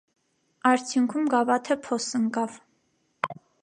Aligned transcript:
Արդյունքում 0.69 1.29
գավաթը 1.35 1.81
փոս 1.87 2.11
ընկավ։ 2.25 2.61